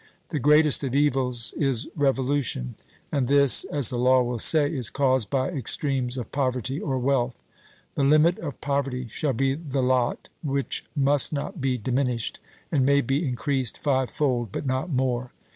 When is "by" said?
5.29-5.49